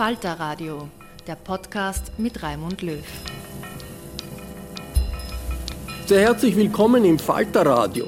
[0.00, 0.88] Falter Radio,
[1.26, 3.04] der Podcast mit Raimund Löw.
[6.06, 8.06] Sehr herzlich willkommen im Falter Radio.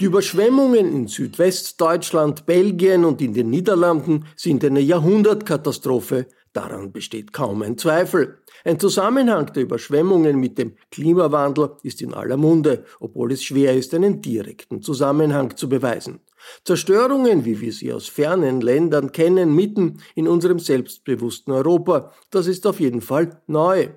[0.00, 6.26] Die Überschwemmungen in Südwestdeutschland, Belgien und in den Niederlanden sind eine Jahrhundertkatastrophe.
[6.52, 8.42] Daran besteht kaum ein Zweifel.
[8.66, 13.94] Ein Zusammenhang der Überschwemmungen mit dem Klimawandel ist in aller Munde, obwohl es schwer ist,
[13.94, 16.20] einen direkten Zusammenhang zu beweisen.
[16.64, 22.66] Zerstörungen, wie wir sie aus fernen Ländern kennen, mitten in unserem selbstbewussten Europa, das ist
[22.66, 23.88] auf jeden Fall neu.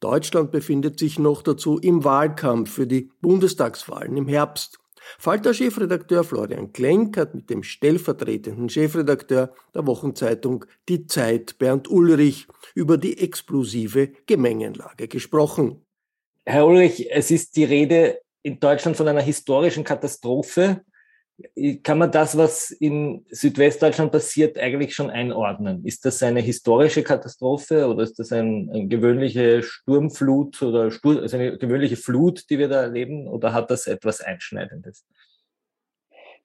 [0.00, 4.78] Deutschland befindet sich noch dazu im Wahlkampf für die Bundestagswahlen im Herbst.
[5.18, 12.98] Falter-Chefredakteur Florian Klenk hat mit dem stellvertretenden Chefredakteur der Wochenzeitung Die Zeit Bernd Ulrich über
[12.98, 15.84] die explosive Gemengenlage gesprochen.
[16.46, 20.84] Herr Ulrich, es ist die Rede in Deutschland von einer historischen Katastrophe.
[21.82, 25.84] Kann man das, was in Südwestdeutschland passiert, eigentlich schon einordnen?
[25.84, 31.36] Ist das eine historische Katastrophe oder ist das ein, eine gewöhnliche Sturmflut oder Stur, also
[31.36, 35.04] eine gewöhnliche Flut, die wir da erleben, oder hat das etwas Einschneidendes?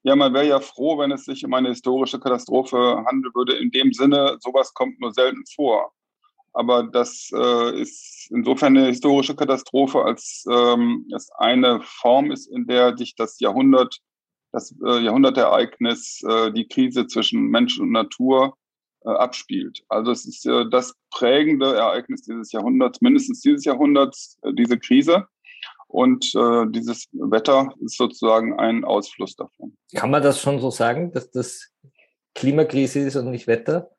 [0.02, 3.58] Ja, man wäre ja froh, wenn es sich um eine historische Katastrophe handeln würde.
[3.58, 5.92] In dem Sinne, sowas kommt nur selten vor.
[6.54, 12.66] Aber das äh, ist insofern eine historische Katastrophe, als ähm, es eine Form ist, in
[12.66, 14.00] der sich das Jahrhundert
[14.52, 18.56] das äh, Jahrhundertereignis, äh, die Krise zwischen Mensch und Natur
[19.06, 19.84] äh, abspielt.
[19.90, 25.28] Also es ist äh, das prägende Ereignis dieses Jahrhunderts, mindestens dieses Jahrhunderts, äh, diese Krise.
[25.88, 29.76] Und äh, dieses Wetter ist sozusagen ein Ausfluss davon.
[29.96, 31.72] Kann man das schon so sagen, dass das
[32.36, 33.90] Klimakrise ist und nicht Wetter?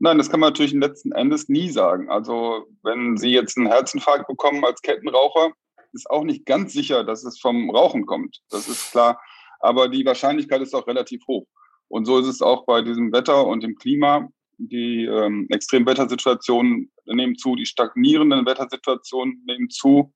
[0.00, 2.10] Nein, das kann man natürlich letzten Endes nie sagen.
[2.10, 5.52] Also wenn Sie jetzt einen Herzinfarkt bekommen als Kettenraucher,
[5.92, 8.40] ist auch nicht ganz sicher, dass es vom Rauchen kommt.
[8.50, 9.20] Das ist klar.
[9.60, 11.46] Aber die Wahrscheinlichkeit ist auch relativ hoch.
[11.88, 14.28] Und so ist es auch bei diesem Wetter und dem Klima.
[14.58, 20.12] Die ähm, Extremwettersituationen nehmen zu, die stagnierenden Wettersituationen nehmen zu.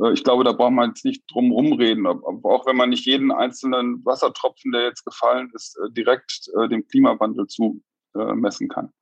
[0.00, 2.06] Äh, ich glaube, da braucht man jetzt nicht drum rumreden.
[2.06, 6.86] Auch wenn man nicht jeden einzelnen Wassertropfen, der jetzt gefallen ist, äh, direkt äh, dem
[6.86, 7.82] Klimawandel zu
[8.14, 8.92] äh, messen kann.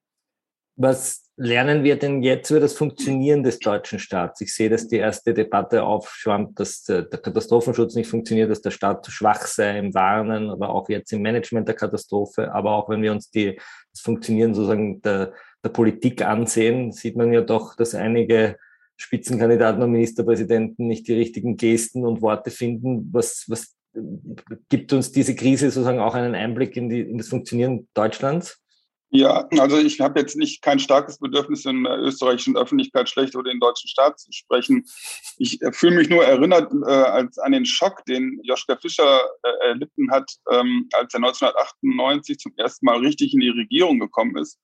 [0.83, 4.41] Was lernen wir denn jetzt über das Funktionieren des deutschen Staats?
[4.41, 9.07] Ich sehe, dass die erste Debatte aufschwammt, dass der Katastrophenschutz nicht funktioniert, dass der Staat
[9.09, 12.51] schwach sei im Warnen, aber auch jetzt im Management der Katastrophe.
[12.55, 13.61] Aber auch wenn wir uns die,
[13.93, 18.57] das Funktionieren sozusagen der, der Politik ansehen, sieht man ja doch, dass einige
[18.97, 23.11] Spitzenkandidaten und Ministerpräsidenten nicht die richtigen Gesten und Worte finden.
[23.13, 23.77] Was, was
[24.71, 28.60] gibt uns diese Krise sozusagen auch einen Einblick in, die, in das Funktionieren Deutschlands?
[29.13, 33.43] Ja, also ich habe jetzt nicht kein starkes Bedürfnis, in der österreichischen Öffentlichkeit schlecht über
[33.43, 34.85] den deutschen Staat zu sprechen.
[35.37, 39.69] Ich äh, fühle mich nur erinnert äh, als an den Schock, den Joschka Fischer äh,
[39.69, 44.61] erlitten hat, ähm, als er 1998 zum ersten Mal richtig in die Regierung gekommen ist.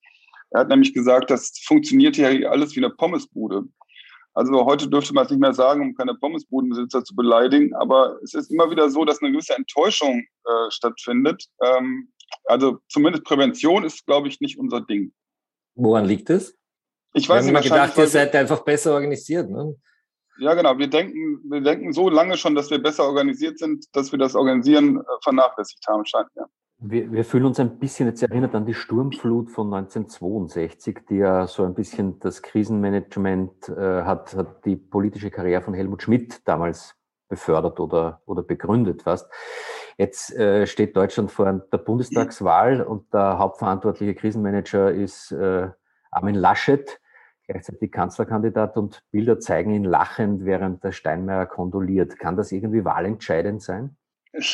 [0.51, 3.65] Er hat nämlich gesagt, das funktioniert hier alles wie eine Pommesbude.
[4.35, 8.35] Also heute dürfte man es nicht mehr sagen, um keine Pommesbudenbesitzer zu beleidigen, aber es
[8.35, 11.47] ist immer wieder so, dass eine gewisse Enttäuschung äh, stattfindet.
[11.65, 12.13] Ähm,
[12.45, 15.13] also zumindest Prävention ist, glaube ich, nicht unser Ding.
[15.75, 16.57] Woran liegt es?
[17.13, 17.71] Ich weiß Wir haben nicht.
[17.71, 19.51] gedacht, ihr seid einfach besser organisiert.
[19.51, 19.75] Ne?
[20.39, 20.77] Ja, genau.
[20.79, 24.35] Wir denken, wir denken so lange schon, dass wir besser organisiert sind, dass wir das
[24.35, 26.47] Organisieren äh, vernachlässigt haben, scheint mir.
[26.79, 31.47] Wir, wir, fühlen uns ein bisschen jetzt erinnert an die Sturmflut von 1962, die ja
[31.47, 36.95] so ein bisschen das Krisenmanagement äh, hat, hat die politische Karriere von Helmut Schmidt damals
[37.29, 39.27] befördert oder, oder begründet fast.
[39.99, 45.69] Jetzt äh, steht Deutschland vor der Bundestagswahl und der hauptverantwortliche Krisenmanager ist äh,
[46.11, 47.01] Armin Laschet,
[47.47, 52.19] gleichzeitig Kanzlerkandidat und Bilder zeigen ihn lachend, während der Steinmeier kondoliert.
[52.19, 53.97] Kann das irgendwie wahlentscheidend sein?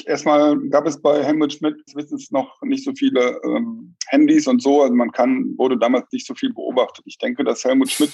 [0.07, 4.83] erstmal gab es bei Helmut Schmidt wissens noch nicht so viele ähm, Handys und so.
[4.83, 7.05] Also man kann, wurde damals nicht so viel beobachtet.
[7.07, 8.13] Ich denke, dass Helmut Schmidt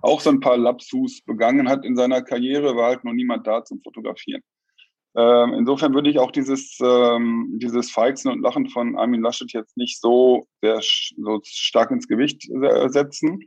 [0.00, 3.64] auch so ein paar Lapsus begangen hat in seiner Karriere, war halt noch niemand da
[3.64, 4.42] zum Fotografieren.
[5.14, 9.76] Ähm, insofern würde ich auch dieses, ähm, dieses Feixen und Lachen von Armin Laschet jetzt
[9.76, 12.48] nicht so, sehr, so stark ins Gewicht
[12.86, 13.40] setzen.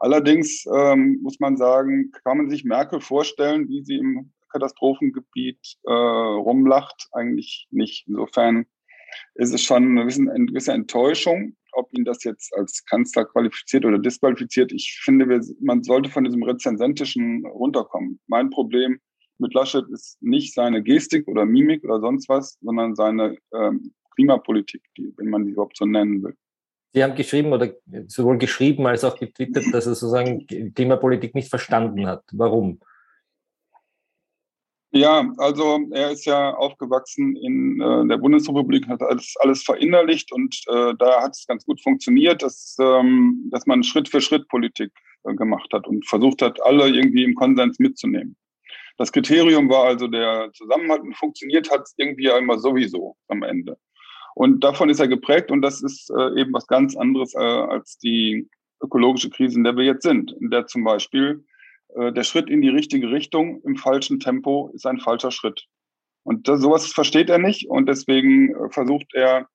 [0.00, 5.92] Allerdings ähm, muss man sagen, kann man sich Merkel vorstellen, wie sie im Katastrophengebiet äh,
[5.92, 7.08] rumlacht?
[7.12, 8.06] Eigentlich nicht.
[8.06, 8.66] Insofern
[9.34, 14.72] ist es schon eine gewisse Enttäuschung, ob ihn das jetzt als Kanzler qualifiziert oder disqualifiziert.
[14.72, 18.20] Ich finde, wir, man sollte von diesem Rezensentischen runterkommen.
[18.26, 19.00] Mein Problem
[19.40, 24.82] mit Laschet ist nicht seine Gestik oder Mimik oder sonst was, sondern seine ähm, Klimapolitik,
[24.96, 26.34] die, wenn man die überhaupt so nennen will.
[26.94, 27.72] Sie haben geschrieben oder
[28.06, 32.24] sowohl geschrieben als auch getwittert, dass er sozusagen Klimapolitik nicht verstanden hat.
[32.32, 32.80] Warum?
[34.90, 40.62] Ja, also er ist ja aufgewachsen in äh, der Bundesrepublik, hat alles, alles verinnerlicht und
[40.68, 44.90] äh, da hat es ganz gut funktioniert, dass, ähm, dass man Schritt für Schritt Politik
[45.24, 48.34] äh, gemacht hat und versucht hat, alle irgendwie im Konsens mitzunehmen.
[48.98, 53.78] Das Kriterium war also der Zusammenhalt und funktioniert hat es irgendwie einmal sowieso am Ende.
[54.34, 57.98] Und davon ist er geprägt und das ist äh, eben was ganz anderes äh, als
[57.98, 58.48] die
[58.82, 61.44] ökologische Krise, in der wir jetzt sind, in der zum Beispiel
[61.94, 65.66] äh, der Schritt in die richtige Richtung im falschen Tempo ist ein falscher Schritt.
[66.24, 69.48] Und das, sowas versteht er nicht und deswegen äh, versucht er,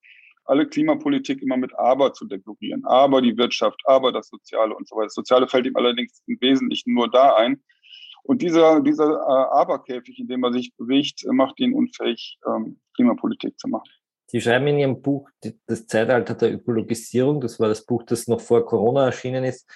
[0.46, 2.84] alle Klimapolitik immer mit Aber zu dekorieren.
[2.86, 5.06] Aber die Wirtschaft, aber das Soziale und so weiter.
[5.06, 7.62] Das Soziale fällt ihm allerdings im Wesentlichen nur da ein,
[8.24, 13.60] und dieser, dieser äh, Aberkäfig, in dem er sich bewegt, macht ihn unfähig, ähm, Klimapolitik
[13.60, 13.90] zu machen.
[14.28, 15.30] Sie schreiben in Ihrem Buch
[15.68, 19.70] Das Zeitalter der Ökologisierung, das war das Buch, das noch vor Corona erschienen ist,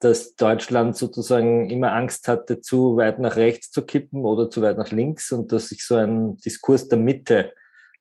[0.00, 4.78] dass Deutschland sozusagen immer Angst hatte, zu weit nach rechts zu kippen oder zu weit
[4.78, 7.52] nach links und dass sich so ein Diskurs der Mitte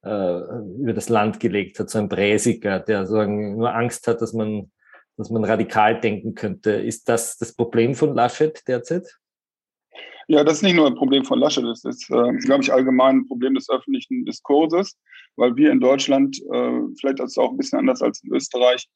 [0.04, 0.40] äh,
[0.80, 4.72] über das Land gelegt hat, so ein Präsiger, der sozusagen nur Angst hat, dass man,
[5.18, 6.72] dass man radikal denken könnte.
[6.72, 9.20] Ist das das Problem von Laschet derzeit?
[10.28, 13.18] Ja, das ist nicht nur ein Problem von Laschet, das ist, äh, glaube ich, allgemein
[13.18, 14.96] ein Problem des öffentlichen Diskurses,
[15.38, 18.88] weil wir in Deutschland, äh, vielleicht ist auch ein bisschen anders als in Österreich,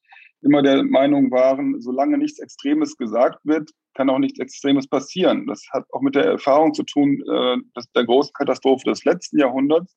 [0.43, 5.47] immer der Meinung waren, solange nichts Extremes gesagt wird, kann auch nichts Extremes passieren.
[5.47, 7.57] Das hat auch mit der Erfahrung zu tun, äh,
[7.95, 9.95] der großen Katastrophe des letzten Jahrhunderts.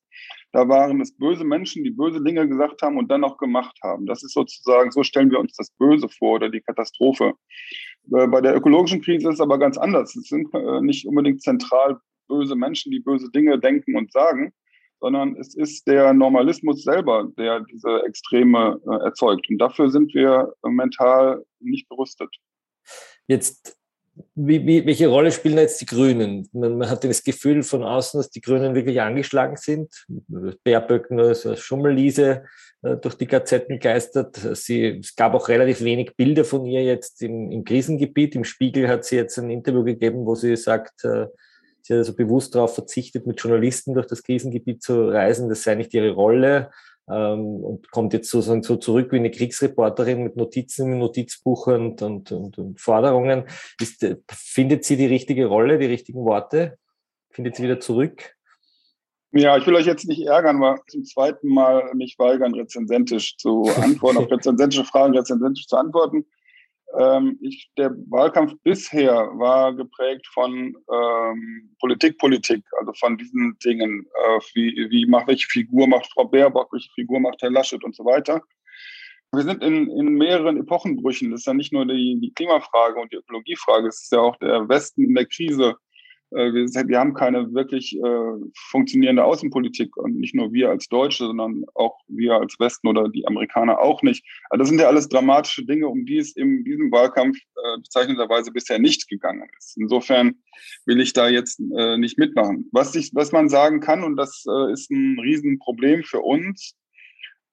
[0.56, 4.06] Da waren es böse Menschen, die böse Dinge gesagt haben und dann auch gemacht haben.
[4.06, 7.34] Das ist sozusagen, so stellen wir uns das Böse vor oder die Katastrophe.
[8.10, 10.16] Äh, bei der ökologischen Krise ist es aber ganz anders.
[10.16, 14.54] Es sind äh, nicht unbedingt zentral böse Menschen, die böse Dinge denken und sagen,
[14.98, 19.50] sondern es ist der Normalismus selber, der diese Extreme äh, erzeugt.
[19.50, 22.30] Und dafür sind wir mental nicht gerüstet.
[23.26, 23.75] Jetzt,
[24.34, 26.48] wie, wie, welche Rolle spielen jetzt die Grünen?
[26.52, 30.06] Man, man, hat das Gefühl von außen, dass die Grünen wirklich angeschlagen sind.
[30.64, 32.44] Baerböck nur so Schummelliese
[32.82, 34.36] äh, durch die Gazetten geistert.
[34.54, 38.34] Sie, es gab auch relativ wenig Bilder von ihr jetzt im, im Krisengebiet.
[38.34, 41.26] Im Spiegel hat sie jetzt ein Interview gegeben, wo sie sagt, äh,
[41.86, 45.48] Sie hat also bewusst darauf verzichtet, mit Journalisten durch das Krisengebiet zu reisen.
[45.48, 46.72] Das sei nicht ihre Rolle
[47.08, 52.02] ähm, und kommt jetzt sozusagen so zurück wie eine Kriegsreporterin mit Notizen im Notizbuch und,
[52.02, 53.44] und, und, und Forderungen.
[53.80, 56.78] Ist, äh, findet sie die richtige Rolle, die richtigen Worte?
[57.30, 58.36] Findet sie wieder zurück?
[59.32, 63.68] Ja, ich will euch jetzt nicht ärgern, aber zum zweiten Mal mich weigern, rezensentisch zu
[63.82, 66.24] antworten, auf rezensentische Fragen rezensentisch zu antworten.
[66.98, 74.06] Ähm, ich, der Wahlkampf bisher war geprägt von ähm, Politik, Politik, also von diesen Dingen,
[74.06, 77.94] äh, wie, wie macht welche Figur macht Frau Baerbock, welche Figur macht Herr Laschet und
[77.94, 78.40] so weiter.
[79.32, 81.30] wir sind in, in mehreren Epochenbrüchen.
[81.30, 84.36] Das ist ja nicht nur die, die Klimafrage und die Ökologiefrage, es ist ja auch
[84.36, 85.76] der Westen in der Krise.
[86.30, 91.64] Äh, wir, haben keine wirklich äh, funktionierende Außenpolitik und nicht nur wir als Deutsche, sondern
[91.74, 94.24] auch wir als Westen oder die Amerikaner auch nicht.
[94.50, 98.50] Also das sind ja alles dramatische Dinge, um die es in diesem Wahlkampf äh, bezeichnenderweise
[98.50, 99.76] bisher nicht gegangen ist.
[99.76, 100.36] Insofern
[100.84, 102.68] will ich da jetzt äh, nicht mitmachen.
[102.72, 106.74] Was, ich, was man sagen kann, und das äh, ist ein Riesenproblem für uns,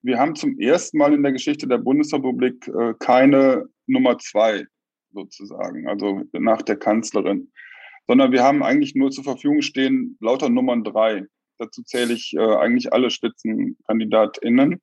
[0.01, 4.65] wir haben zum ersten Mal in der Geschichte der Bundesrepublik äh, keine Nummer zwei
[5.13, 7.51] sozusagen, also nach der Kanzlerin,
[8.07, 11.25] sondern wir haben eigentlich nur zur Verfügung stehen lauter Nummern drei.
[11.57, 14.81] Dazu zähle ich äh, eigentlich alle SpitzenkandidatInnen.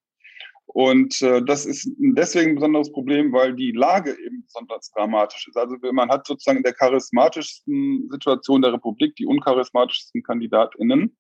[0.73, 5.57] Und äh, das ist deswegen ein besonderes Problem, weil die Lage eben besonders dramatisch ist.
[5.57, 11.17] Also man hat sozusagen in der charismatischsten Situation der Republik die uncharismatischsten KandidatInnen.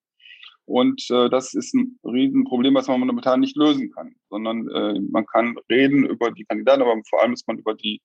[0.67, 5.27] Und äh, das ist ein Riesenproblem, was man momentan nicht lösen kann, sondern äh, man
[5.27, 8.01] kann reden über die Kandidaten, aber vor allem muss man über die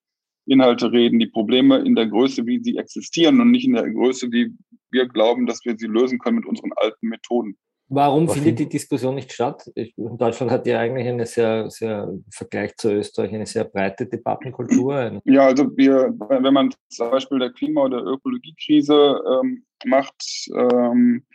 [0.45, 4.31] Inhalte reden, die Probleme in der Größe, wie sie existieren und nicht in der Größe,
[4.31, 4.53] wie
[4.91, 7.57] wir glauben, dass wir sie lösen können mit unseren alten Methoden.
[7.87, 9.71] Warum findet die Diskussion nicht statt?
[9.95, 15.21] Deutschland hat ja eigentlich eine sehr, sehr, im Vergleich zu Österreich, eine sehr breite Debattenkultur.
[15.25, 21.25] Ja, also wir, wenn man zum Beispiel der Klima- oder Ökologiekrise ähm, macht, ähm,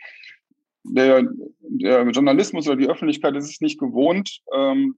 [0.83, 1.23] der,
[1.61, 4.95] der Journalismus oder die Öffentlichkeit ist es nicht gewohnt, ähm,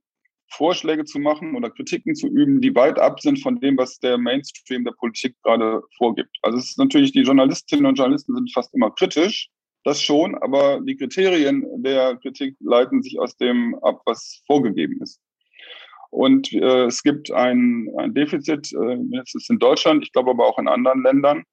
[0.55, 4.17] Vorschläge zu machen oder Kritiken zu üben, die weit ab sind von dem, was der
[4.17, 6.37] Mainstream der Politik gerade vorgibt.
[6.41, 9.49] Also es ist natürlich, die Journalistinnen und Journalisten sind fast immer kritisch,
[9.83, 15.19] das schon, aber die Kriterien der Kritik leiten sich aus dem ab, was vorgegeben ist.
[16.09, 20.59] Und äh, es gibt ein, ein Defizit, äh, jetzt in Deutschland, ich glaube aber auch
[20.59, 21.43] in anderen Ländern,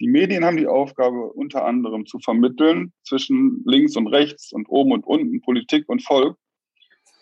[0.00, 4.92] die Medien haben die Aufgabe, unter anderem zu vermitteln zwischen links und rechts und oben
[4.92, 6.36] und unten, Politik und Volk.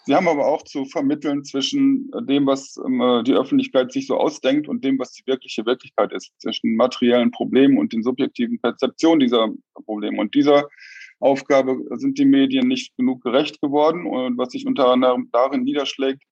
[0.04, 4.66] Sie haben aber auch zu vermitteln zwischen dem, was ähm, die Öffentlichkeit sich so ausdenkt
[4.68, 9.48] und dem, was die wirkliche Wirklichkeit ist, zwischen materiellen Problemen und den subjektiven Perzeptionen dieser
[9.84, 10.20] Probleme.
[10.20, 10.68] Und dieser
[11.20, 16.24] Aufgabe sind die Medien nicht genug gerecht geworden und was sich unter anderem darin niederschlägt,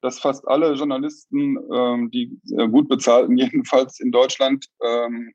[0.00, 2.38] dass fast alle Journalisten, ähm, die
[2.70, 5.32] gut bezahlten, jedenfalls in Deutschland, ähm,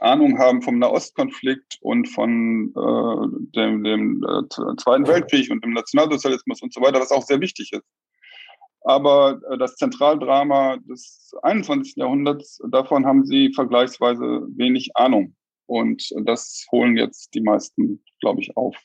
[0.00, 6.62] Ahnung haben vom Nahostkonflikt und von äh, dem, dem äh, Zweiten Weltkrieg und dem Nationalsozialismus
[6.62, 7.84] und so weiter, was auch sehr wichtig ist.
[8.82, 11.96] Aber äh, das Zentraldrama des 21.
[11.96, 15.34] Jahrhunderts, davon haben sie vergleichsweise wenig Ahnung.
[15.66, 18.76] Und das holen jetzt die meisten, glaube ich, auf.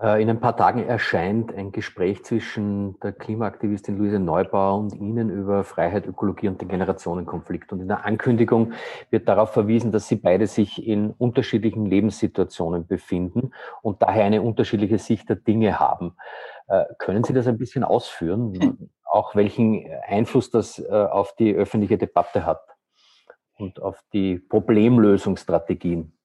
[0.00, 5.30] Äh, in ein paar Tagen erscheint ein Gespräch zwischen der Klimaaktivistin Luise Neubauer und Ihnen
[5.30, 7.72] über Freiheit, Ökologie und den Generationenkonflikt.
[7.72, 8.72] Und in der Ankündigung
[9.10, 14.98] wird darauf verwiesen, dass Sie beide sich in unterschiedlichen Lebenssituationen befinden und daher eine unterschiedliche
[14.98, 16.16] Sicht der Dinge haben.
[16.68, 21.96] Äh, können Sie das ein bisschen ausführen, auch welchen Einfluss das äh, auf die öffentliche
[21.96, 22.60] Debatte hat
[23.56, 26.15] und auf die Problemlösungsstrategien?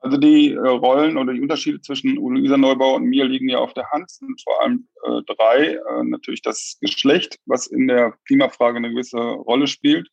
[0.00, 3.74] Also die äh, Rollen oder die Unterschiede zwischen Luisa Neubauer und mir liegen ja auf
[3.74, 4.10] der Hand.
[4.10, 5.74] Sind vor allem äh, drei.
[5.74, 10.08] Äh, natürlich das Geschlecht, was in der Klimafrage eine gewisse Rolle spielt.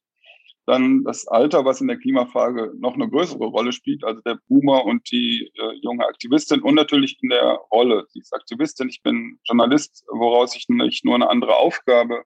[0.66, 4.84] Dann das Alter, was in der Klimafrage noch eine größere Rolle spielt, also der Boomer
[4.84, 6.62] und die äh, junge Aktivistin.
[6.62, 8.06] Und natürlich in der Rolle.
[8.10, 12.24] Sie ist Aktivistin, ich bin Journalist, woraus sich nicht nur eine andere Aufgabe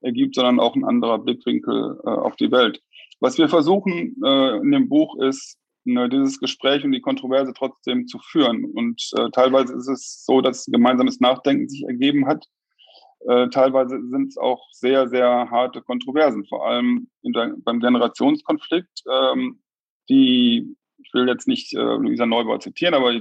[0.00, 2.80] ergibt, sondern auch ein anderer Blickwinkel äh, auf die Welt.
[3.18, 8.18] Was wir versuchen äh, in dem Buch ist, dieses Gespräch und die Kontroverse trotzdem zu
[8.18, 8.64] führen.
[8.64, 12.46] Und äh, teilweise ist es so, dass gemeinsames Nachdenken sich ergeben hat.
[13.26, 19.02] Äh, teilweise sind es auch sehr, sehr harte Kontroversen, vor allem der, beim Generationskonflikt.
[19.10, 19.60] Ähm,
[20.08, 23.20] die, ich will jetzt nicht äh, Luisa Neubauer zitieren, aber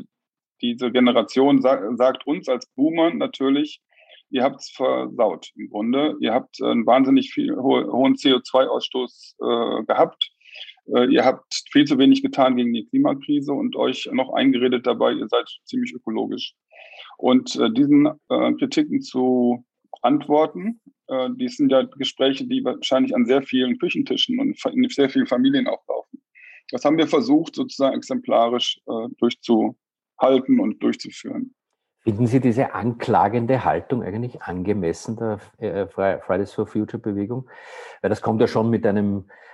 [0.61, 3.81] diese Generation sa sagt uns als Boomer natürlich,
[4.29, 6.15] ihr habt es versaut im Grunde.
[6.19, 10.38] Ihr habt einen wahnsinnig viel ho hohen CO2-Ausstoß äh, gehabt äh,
[11.09, 15.27] ihr habt viel zu wenig getan gegen die Klimakrise und euch noch eingeredet dabei, ihr
[15.27, 16.55] seid ziemlich ökologisch.
[17.17, 19.65] Und äh, diesen äh, Kritiken zu
[20.01, 25.09] antworten, äh, die sind ja Gespräche, die wahrscheinlich an sehr vielen Küchentischen und in sehr
[25.09, 26.21] vielen Familien auch laufen.
[26.71, 31.53] Das haben wir versucht, sozusagen exemplarisch äh, durchzuhalten und durchzuführen.
[32.03, 37.49] Finden Sie diese anklagende Haltung eigentlich angemessen der äh, Fridays for Future Bewegung?
[38.01, 39.48] Weil das kommt ja schon mit einem äh,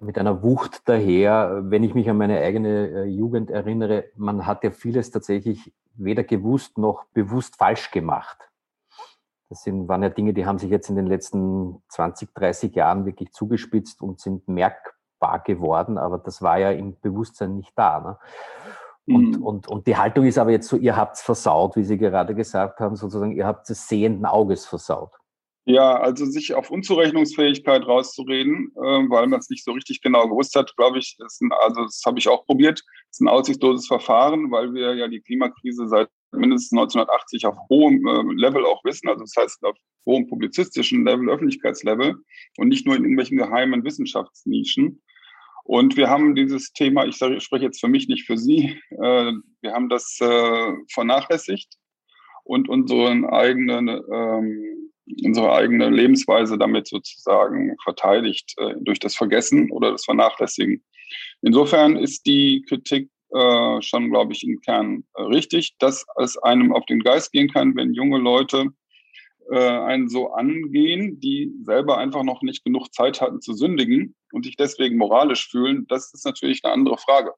[0.00, 4.64] mit einer Wucht daher, wenn ich mich an meine eigene äh, Jugend erinnere, man hat
[4.64, 8.38] ja vieles tatsächlich weder gewusst noch bewusst falsch gemacht.
[9.48, 13.06] Das sind, waren ja Dinge, die haben sich jetzt in den letzten 20, 30 Jahren
[13.06, 18.00] wirklich zugespitzt und sind merkbar geworden, aber das war ja im Bewusstsein nicht da.
[18.00, 18.18] Ne?
[19.14, 19.42] Und, mhm.
[19.42, 22.34] und, und die Haltung ist aber jetzt so, ihr habt es versaut, wie Sie gerade
[22.34, 25.17] gesagt haben, sozusagen, ihr habt es sehenden Auges versaut.
[25.70, 30.56] Ja, also sich auf Unzurechnungsfähigkeit rauszureden, äh, weil man es nicht so richtig genau gewusst
[30.56, 34.50] hat, glaube ich, ist ein, also das habe ich auch probiert, ist ein aussichtsloses Verfahren,
[34.50, 39.20] weil wir ja die Klimakrise seit mindestens 1980 auf hohem äh, Level auch wissen, also
[39.20, 42.16] das heißt auf hohem publizistischen Level, Öffentlichkeitslevel
[42.56, 45.02] und nicht nur in irgendwelchen geheimen Wissenschaftsnischen.
[45.64, 48.80] Und wir haben dieses Thema, ich, sage, ich spreche jetzt für mich, nicht für Sie,
[48.88, 51.74] äh, wir haben das äh, vernachlässigt
[52.44, 54.87] und unseren eigenen ähm,
[55.24, 60.82] unsere eigene Lebensweise damit sozusagen verteidigt äh, durch das Vergessen oder das Vernachlässigen.
[61.42, 66.72] Insofern ist die Kritik äh, schon, glaube ich, im Kern äh, richtig, dass es einem
[66.72, 68.70] auf den Geist gehen kann, wenn junge Leute
[69.50, 74.44] äh, einen so angehen, die selber einfach noch nicht genug Zeit hatten zu sündigen und
[74.44, 75.86] sich deswegen moralisch fühlen.
[75.88, 77.32] Das ist natürlich eine andere Frage.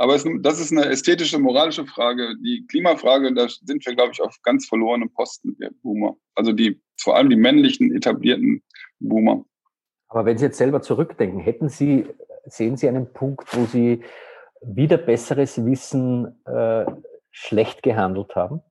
[0.00, 2.34] Aber es, das ist eine ästhetische, moralische Frage.
[2.42, 6.16] Die Klimafrage, da sind wir, glaube ich, auf ganz verlorenen Posten, der Boomer.
[6.34, 8.62] Also die, vor allem die männlichen, etablierten
[8.98, 9.44] Boomer.
[10.08, 12.06] Aber wenn Sie jetzt selber zurückdenken, hätten Sie,
[12.46, 14.02] sehen Sie einen Punkt, wo Sie
[14.62, 16.86] wieder besseres Wissen äh,
[17.30, 18.62] schlecht gehandelt haben?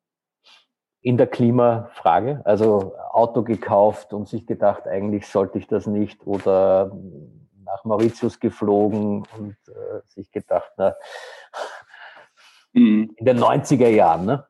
[1.01, 2.41] In der Klimafrage?
[2.43, 6.91] Also Auto gekauft und sich gedacht, eigentlich sollte ich das nicht oder
[7.79, 10.95] nach Mauritius geflogen und äh, sich gedacht, na,
[12.73, 13.11] mhm.
[13.15, 14.45] in den 90er Jahren, ne?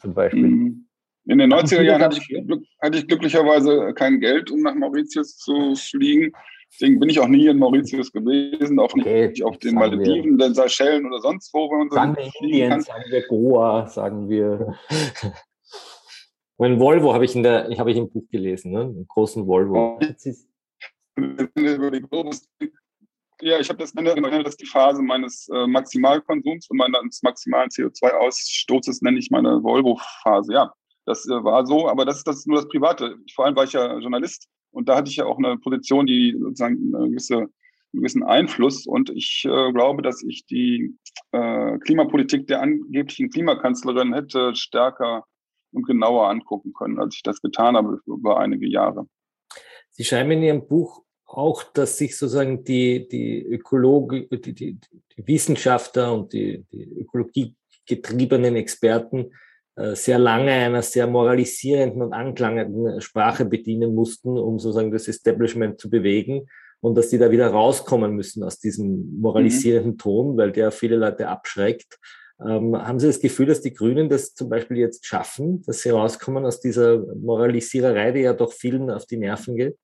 [0.00, 0.46] Zum Beispiel.
[0.46, 0.88] Mhm.
[1.26, 2.36] In den 90er Jahren hatte ich,
[2.82, 6.32] hatte ich, glücklicherweise kein Geld, um nach Mauritius zu fliegen.
[6.70, 10.54] Deswegen bin ich auch nie in Mauritius gewesen, auch okay, nicht auf den Malediven, den
[10.54, 11.70] Seychellen oder sonst wo.
[11.70, 12.80] Wenn sagen wir Indien, kann.
[12.82, 14.74] sagen wir Goa, sagen wir.
[16.58, 18.80] Mein Volvo habe ich in der, habe ich im Buch gelesen, ne?
[18.80, 19.98] einen großen Volvo.
[20.00, 20.06] Oh
[23.40, 29.02] Ja, ich habe das nenne, das die Phase meines äh, Maximalkonsums und meines maximalen CO2-Ausstoßes
[29.02, 30.52] nenne ich meine Volvo-Phase.
[30.52, 30.72] Ja,
[31.04, 33.16] das äh, war so, aber das, das ist nur das Private.
[33.34, 36.36] Vor allem war ich ja Journalist und da hatte ich ja auch eine Position, die
[36.38, 37.50] sozusagen eine gewisse, einen
[37.92, 38.86] gewissen Einfluss.
[38.86, 40.96] Und ich äh, glaube, dass ich die
[41.32, 45.24] äh, Klimapolitik der angeblichen Klimakanzlerin hätte stärker
[45.72, 49.06] und genauer angucken können, als ich das getan habe über einige Jahre.
[49.90, 54.78] Sie schreiben in Ihrem Buch auch, dass sich sozusagen die, die Ökologie, die, die,
[55.16, 59.32] die Wissenschaftler und die, die ökologiegetriebenen Experten
[59.76, 65.80] äh, sehr lange einer sehr moralisierenden und anklangenden Sprache bedienen mussten, um sozusagen das Establishment
[65.80, 66.46] zu bewegen
[66.80, 69.98] und dass die da wieder rauskommen müssen aus diesem moralisierenden mhm.
[69.98, 71.98] Ton, weil der viele Leute abschreckt.
[72.40, 75.90] Ähm, haben Sie das Gefühl, dass die Grünen das zum Beispiel jetzt schaffen, dass sie
[75.90, 79.78] rauskommen aus dieser Moralisiererei, die ja doch vielen auf die Nerven geht?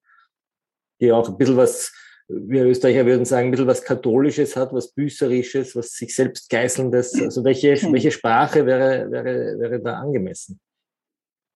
[1.01, 1.93] Die auch ein bisschen was,
[2.29, 7.21] wir Österreicher würden sagen, ein bisschen was Katholisches hat, was Büßerisches, was sich selbst Geißelndes.
[7.21, 10.61] Also welche, welche Sprache wäre, wäre, wäre da angemessen?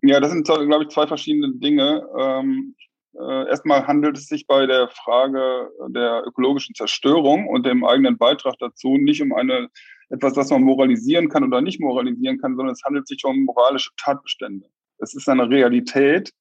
[0.03, 2.07] Ja, das sind, glaube ich, zwei verschiedene Dinge.
[2.19, 2.75] Ähm,
[3.15, 8.55] äh, erstmal handelt es sich bei der Frage der ökologischen Zerstörung und dem eigenen Beitrag
[8.59, 9.69] dazu nicht um eine
[10.11, 13.91] etwas, was man moralisieren kann oder nicht moralisieren kann, sondern es handelt sich um moralische
[13.97, 14.67] Tatbestände.
[14.99, 16.33] Es ist eine Realität,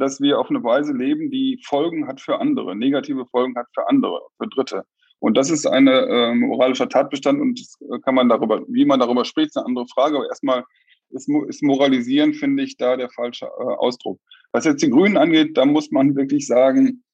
[0.00, 3.88] dass wir auf eine Weise leben, die Folgen hat für andere, negative Folgen hat für
[3.88, 4.84] andere, für Dritte.
[5.20, 7.60] Und das ist ein äh, moralischer Tatbestand und
[8.04, 10.16] kann man darüber, wie man darüber spricht, ist eine andere Frage.
[10.16, 10.64] Aber erstmal
[11.10, 14.18] ist, ist Moralisieren, finde ich, da der falsche äh, Ausdruck.
[14.52, 17.04] Was jetzt die Grünen angeht, da muss man wirklich sagen,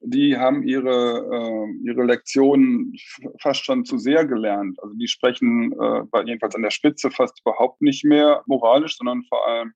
[0.00, 2.94] die haben ihre, äh, ihre Lektionen
[3.40, 4.78] fast schon zu sehr gelernt.
[4.82, 9.46] Also die sprechen äh, jedenfalls an der Spitze fast überhaupt nicht mehr moralisch, sondern vor
[9.46, 9.72] allem äh,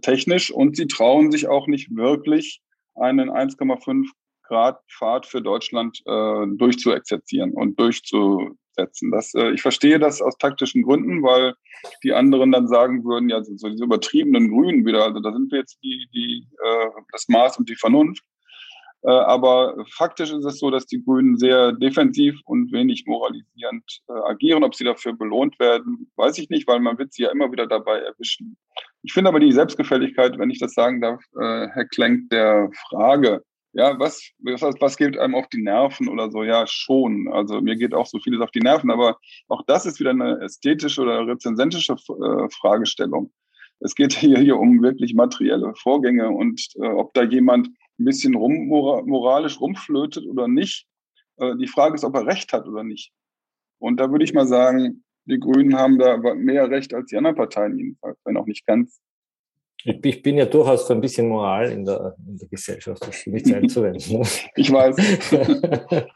[0.00, 2.62] technisch und sie trauen sich auch nicht wirklich,
[2.94, 4.06] einen 1,5
[4.42, 9.10] Grad Pfad für Deutschland äh, durchzuexerzieren und durchzusetzen.
[9.10, 11.54] Das, äh, ich verstehe das aus taktischen Gründen, weil
[12.02, 15.60] die anderen dann sagen würden, ja, so diese übertriebenen Grünen wieder, also da sind wir
[15.60, 18.22] jetzt die, die, äh, das Maß und die Vernunft.
[19.04, 24.12] Äh, aber faktisch ist es so, dass die Grünen sehr defensiv und wenig moralisierend äh,
[24.30, 24.64] agieren.
[24.64, 27.66] Ob sie dafür belohnt werden, weiß ich nicht, weil man wird sie ja immer wieder
[27.66, 28.56] dabei erwischen.
[29.02, 33.42] Ich finde aber die Selbstgefälligkeit, wenn ich das sagen darf, äh, Herr Klenk, der Frage,
[33.74, 36.44] ja, was, was, was geht einem auf die Nerven oder so?
[36.44, 37.28] Ja, schon.
[37.32, 40.40] Also mir geht auch so vieles auf die Nerven, aber auch das ist wieder eine
[40.40, 43.32] ästhetische oder rezensentische äh, Fragestellung.
[43.80, 47.68] Es geht hier, hier um wirklich materielle Vorgänge und äh, ob da jemand
[48.02, 50.86] ein bisschen rum, moralisch rumflötet oder nicht.
[51.38, 53.12] Äh, die Frage ist, ob er Recht hat oder nicht.
[53.78, 57.36] Und da würde ich mal sagen, die Grünen haben da mehr Recht als die anderen
[57.36, 59.00] Parteien jedenfalls, wenn auch nicht ganz.
[59.84, 63.26] Ich bin ja durchaus für ein bisschen Moral in der, in der Gesellschaft, das ist
[63.26, 64.02] nichts einzuwenden.
[64.12, 64.26] Ne?
[64.54, 64.96] ich weiß.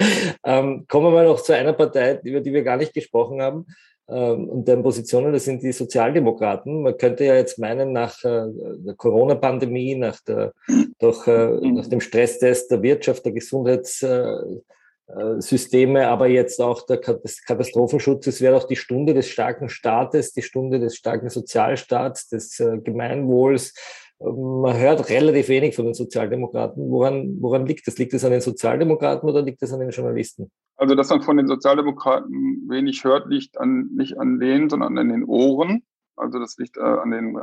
[0.45, 3.67] ähm, kommen wir mal noch zu einer Partei, über die wir gar nicht gesprochen haben.
[4.09, 6.83] Ähm, und deren Positionen, das sind die Sozialdemokraten.
[6.83, 8.47] Man könnte ja jetzt meinen, nach äh,
[8.79, 10.53] der Corona-Pandemie, nach, der,
[10.99, 11.75] durch, äh, mhm.
[11.75, 18.69] nach dem Stresstest der Wirtschaft, der Gesundheitssysteme, aber jetzt auch der, des Katastrophenschutzes, wäre auch
[18.69, 23.75] die Stunde des starken Staates, die Stunde des starken Sozialstaats, des Gemeinwohls,
[24.19, 26.91] man hört relativ wenig von den Sozialdemokraten.
[26.91, 27.99] Woran, woran liegt das?
[27.99, 30.51] Liegt es an den Sozialdemokraten oder liegt es an den Journalisten?
[30.77, 35.09] Also, dass man von den Sozialdemokraten wenig hört, liegt an, nicht an denen, sondern an
[35.09, 35.83] den Ohren.
[36.17, 37.43] Also das liegt äh, an den äh,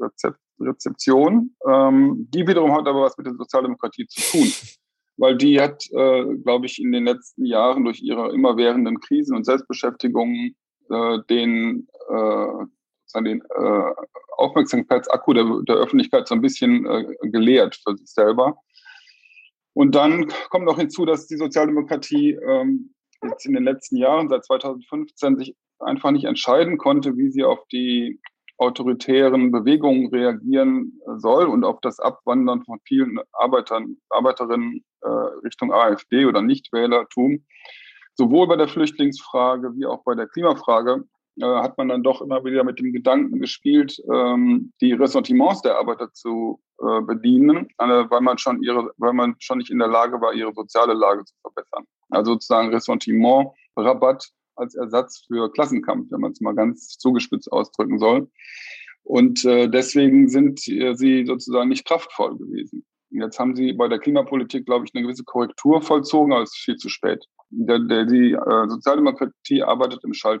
[0.00, 1.56] Rezep Rezeptionen.
[1.68, 4.52] Ähm, die wiederum hat aber was mit der Sozialdemokratie zu tun.
[5.16, 9.44] Weil die hat, äh, glaube ich, in den letzten Jahren durch ihre immerwährenden Krisen und
[9.44, 10.56] Selbstbeschäftigungen
[10.88, 12.66] äh, den äh,
[13.20, 13.92] den äh,
[14.38, 18.56] Aufmerksamkeitsakku der, der Öffentlichkeit so ein bisschen äh, geleert für sich selber.
[19.74, 24.44] Und dann kommt noch hinzu, dass die Sozialdemokratie ähm, jetzt in den letzten Jahren, seit
[24.44, 28.20] 2015, sich einfach nicht entscheiden konnte, wie sie auf die
[28.58, 36.26] autoritären Bewegungen reagieren soll und auf das Abwandern von vielen Arbeitern, Arbeiterinnen äh, Richtung AfD
[36.26, 37.44] oder Nichtwählertum.
[38.14, 41.04] Sowohl bei der Flüchtlingsfrage wie auch bei der Klimafrage
[41.40, 45.78] äh, hat man dann doch immer wieder mit dem Gedanken gespielt, ähm, die Ressentiments der
[45.78, 50.20] Arbeiter zu äh, bedienen, weil man schon ihre, weil man schon nicht in der Lage
[50.20, 51.84] war, ihre soziale Lage zu verbessern.
[52.10, 57.98] Also sozusagen Ressentiment, Rabatt als Ersatz für Klassenkampf, wenn man es mal ganz zugespitzt ausdrücken
[57.98, 58.28] soll.
[59.04, 62.84] Und äh, deswegen sind äh, sie sozusagen nicht kraftvoll gewesen.
[63.10, 66.64] Jetzt haben sie bei der Klimapolitik, glaube ich, eine gewisse Korrektur vollzogen, aber es ist
[66.64, 67.24] viel zu spät.
[67.50, 70.40] Der, der, die äh, Sozialdemokratie arbeitet im Schalt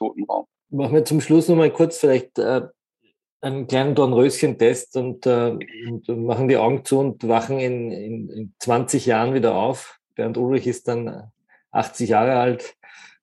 [0.00, 0.46] Totenraum.
[0.70, 2.62] Machen wir zum Schluss noch mal kurz vielleicht äh,
[3.40, 5.56] einen kleinen Dornröschen-Test und, äh,
[5.88, 9.98] und, machen die Augen zu und wachen in, in, in 20 Jahren wieder auf.
[10.14, 11.30] Bernd Ulrich ist dann
[11.72, 12.74] 80 Jahre alt.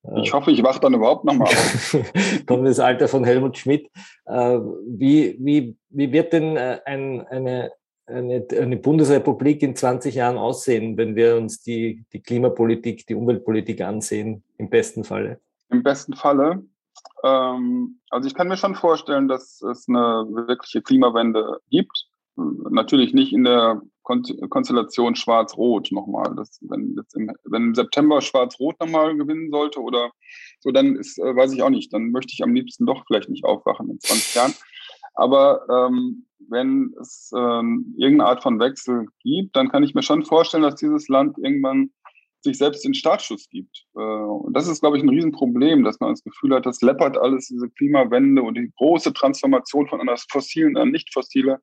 [0.04, 1.98] Äh, ich hoffe, ich wache dann überhaupt nochmal auf.
[2.46, 3.90] Kommt das Alter von Helmut Schmidt.
[4.26, 7.72] Äh, wie, wie, wie wird denn äh, ein, eine,
[8.08, 13.82] eine, eine Bundesrepublik in 20 Jahren aussehen, wenn wir uns die, die Klimapolitik, die Umweltpolitik
[13.82, 15.40] ansehen, im besten Falle?
[15.69, 16.65] Im besten Falle.
[17.23, 22.08] Ähm, also ich kann mir schon vorstellen, dass es eine wirkliche Klimawende gibt.
[22.36, 26.34] Natürlich nicht in der Kon Konstellation Schwarz-Rot nochmal.
[26.36, 30.12] Das, wenn, jetzt im, wenn im September Schwarz-Rot nochmal gewinnen sollte oder
[30.60, 33.30] so, dann ist, äh, weiß ich auch nicht, dann möchte ich am liebsten doch vielleicht
[33.30, 34.53] nicht aufwachen in 20 Jahren.
[35.15, 40.23] Aber ähm, wenn es äh, irgendeine Art von Wechsel gibt, dann kann ich mir schon
[40.23, 41.89] vorstellen, dass dieses Land irgendwann
[42.41, 43.86] sich selbst den Startschuss gibt.
[43.95, 47.17] Äh, und das ist, glaube ich, ein Riesenproblem, dass man das Gefühl hat, das läppert
[47.17, 51.60] alles, diese Klimawende und die große Transformation von einer fossilen an nicht fossile,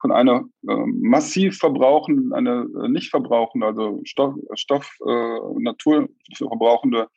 [0.00, 7.08] von einer äh, massiv verbrauchenden, eine äh, nicht verbrauchende, also Stoff, Stoff äh, Natur verbrauchende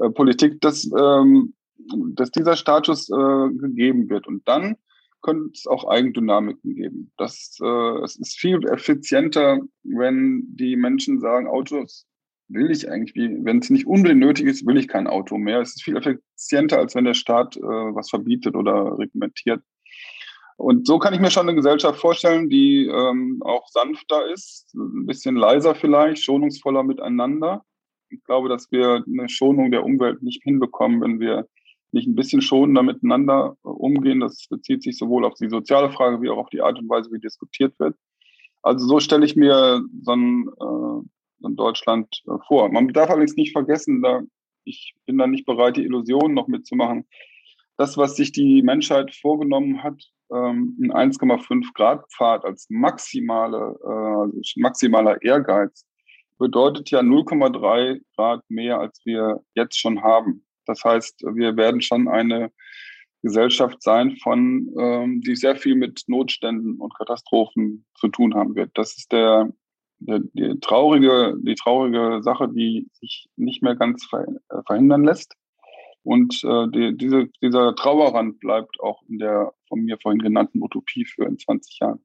[0.00, 1.54] äh, Politik, dass, ähm,
[2.14, 4.26] dass dieser äh, gegeben wird.
[4.26, 4.76] Und dann
[5.22, 7.12] könnte es auch Eigendynamiken geben.
[7.16, 12.06] Das, äh, es ist viel effizienter, wenn die Menschen sagen, Autos
[12.48, 15.60] will ich eigentlich, wenn es nicht unbedingt nötig ist, will ich kein Auto mehr.
[15.60, 19.62] Es ist viel effizienter, als wenn der Staat äh, was verbietet oder reglementiert.
[20.56, 25.06] Und so kann ich mir schon eine Gesellschaft vorstellen, die ähm, auch sanfter ist, ein
[25.06, 27.62] bisschen leiser vielleicht, schonungsvoller miteinander.
[28.08, 31.46] Ich glaube, dass wir eine Schonung der Umwelt nicht hinbekommen, wenn wir
[31.92, 34.20] nicht ein bisschen schonender miteinander äh, umgehen.
[34.20, 37.10] Das bezieht sich sowohl auf die soziale Frage wie auch auf die Art und Weise,
[37.12, 37.96] wie diskutiert wird.
[38.62, 41.08] Also so stelle ich mir so ein äh,
[41.44, 42.70] in Deutschland äh, vor.
[42.70, 44.22] Man darf allerdings nicht vergessen, da
[44.66, 47.06] ich bin da nicht bereit, die Illusionen noch mitzumachen.
[47.76, 54.60] Das, was sich die Menschheit vorgenommen hat, ähm, in 1,5 Grad Pfad als maximale, äh,
[54.60, 55.86] maximaler Ehrgeiz,
[56.38, 60.44] bedeutet ja 0,3 Grad mehr, als wir jetzt schon haben.
[60.66, 62.50] Das heißt, wir werden schon eine
[63.22, 68.70] Gesellschaft sein, von, ähm, die sehr viel mit Notständen und Katastrophen zu tun haben wird.
[68.74, 69.50] Das ist der
[69.98, 75.34] die traurige, die traurige Sache, die sich nicht mehr ganz äh, verhindern lässt.
[76.02, 81.04] Und äh, die, diese, dieser Trauerrand bleibt auch in der von mir vorhin genannten Utopie
[81.04, 82.04] für in 20 Jahren.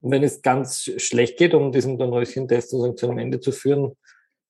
[0.00, 3.96] Und wenn es ganz schlecht geht, um diesen Dornröschen-Test zu einem Ende zu führen,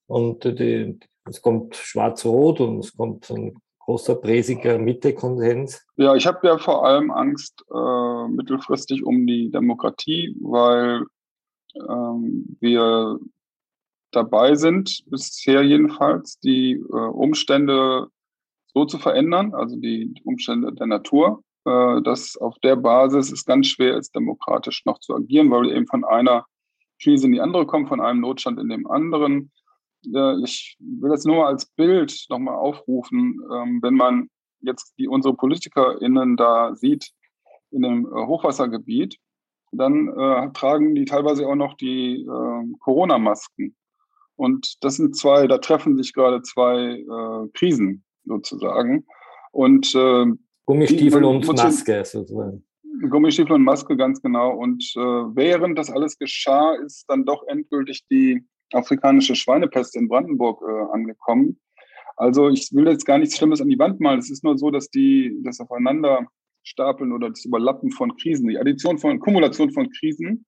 [0.07, 5.87] und die, es kommt schwarz-rot und es kommt ein großer, präsiger Mitte-Konsens.
[5.97, 11.05] Ja, ich habe ja vor allem Angst äh, mittelfristig um die Demokratie, weil
[11.77, 13.19] ähm, wir
[14.13, 18.09] dabei sind, bisher jedenfalls, die äh, Umstände
[18.73, 23.69] so zu verändern, also die Umstände der Natur, äh, dass auf der Basis es ganz
[23.69, 26.47] schwer ist, demokratisch noch zu agieren, weil wir eben von einer
[27.03, 29.51] Krise in die andere kommen, von einem Notstand in den anderen.
[30.13, 34.29] Äh, ich will das nur mal als Bild nochmal aufrufen, ähm, wenn man
[34.61, 37.11] jetzt die unsere PolitikerInnen da sieht
[37.71, 39.17] in dem äh, Hochwassergebiet,
[39.73, 43.75] dann äh, tragen die teilweise auch noch die äh, Corona-Masken.
[44.37, 49.07] Und das sind zwei, da treffen sich gerade zwei äh, Krisen sozusagen.
[49.53, 50.27] Und äh,
[50.67, 52.65] Gummistiefel die, und Maske sozusagen.
[53.09, 54.57] Gummistiefel und Maske, ganz genau.
[54.57, 60.63] Und äh, während das alles geschah, ist dann doch endgültig die afrikanische Schweinepest in Brandenburg
[60.63, 61.61] äh, angekommen.
[62.17, 64.19] Also ich will jetzt gar nichts Schlimmes an die Wand malen.
[64.19, 66.27] Es ist nur so, dass die das aufeinander
[66.63, 70.47] stapeln oder das Überlappen von Krisen, die Addition von Kumulation von Krisen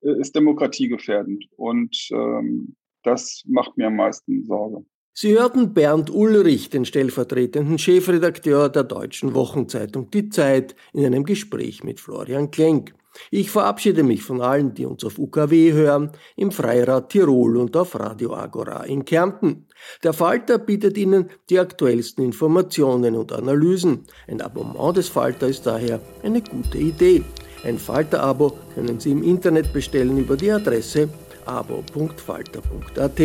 [0.00, 1.44] äh, ist demokratiegefährdend.
[1.56, 4.84] Und ähm, das macht mir am meisten Sorge.
[5.14, 11.84] Sie hörten Bernd Ulrich, den stellvertretenden Chefredakteur der deutschen Wochenzeitung Die Zeit, in einem Gespräch
[11.84, 12.94] mit Florian Klenk.
[13.30, 17.98] Ich verabschiede mich von allen, die uns auf UKW hören, im Freirad Tirol und auf
[17.98, 19.66] Radio Agora in Kärnten.
[20.02, 24.04] Der Falter bietet Ihnen die aktuellsten Informationen und Analysen.
[24.28, 27.22] Ein Abonnement des Falter ist daher eine gute Idee.
[27.64, 31.08] Ein Falter-Abo können Sie im Internet bestellen über die Adresse
[31.46, 33.20] abo.falter.at.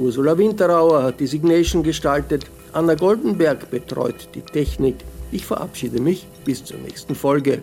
[0.00, 4.96] Ursula Winterauer hat die Signation gestaltet, Anna Goldenberg betreut die Technik.
[5.30, 7.62] Ich verabschiede mich bis zur nächsten Folge.